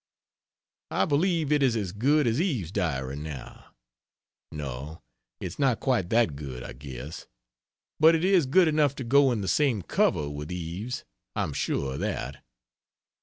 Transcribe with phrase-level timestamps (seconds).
[0.89, 3.65] I believe it is as good as Eve's Diary now
[4.51, 5.03] no,
[5.39, 7.27] it's not quite that good, I guess,
[7.99, 11.03] but it is good enough to go in the same cover with Eve's.
[11.35, 12.43] I'm sure of that.